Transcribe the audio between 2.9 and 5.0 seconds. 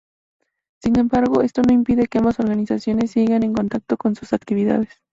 sigan en contacto con sus actividades.